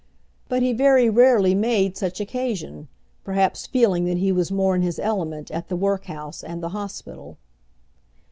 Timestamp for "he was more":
4.17-4.73